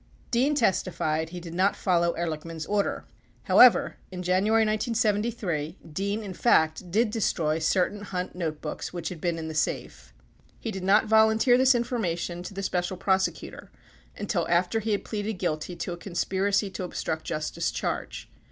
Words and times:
0 0.01 0.07
Dean 0.31 0.55
testified 0.55 1.29
he 1.29 1.39
did 1.39 1.53
not 1.53 1.75
follow 1.75 2.15
Ehrlichman's 2.15 2.65
order. 2.65 3.05
10 3.45 3.55
However, 3.55 3.97
in 4.11 4.23
January 4.23 4.65
1973, 4.65 5.77
Dean, 5.93 6.23
in 6.23 6.33
fact, 6.33 6.89
did 6.89 7.11
destroy 7.11 7.59
certain 7.59 8.01
Hunt 8.01 8.33
notebooks 8.33 8.91
which 8.91 9.09
had 9.09 9.21
been 9.21 9.37
in 9.37 9.47
the 9.47 9.53
safe. 9.53 10.07
11 10.53 10.57
He 10.59 10.71
did 10.71 10.83
not 10.83 11.05
volunteer 11.05 11.55
this 11.55 11.75
information 11.75 12.41
to 12.41 12.53
the 12.55 12.63
Special 12.63 12.97
Prosecutor 12.97 13.69
until 14.17 14.47
after 14.49 14.79
he 14.79 14.91
had 14.93 15.05
pleaded 15.05 15.33
guilty 15.33 15.75
to 15.75 15.91
a 15.91 15.97
con 15.97 16.13
spiracy 16.13 16.73
to 16.73 16.83
obstruct 16.83 17.23
justice 17.23 17.69
charge. 17.69 18.27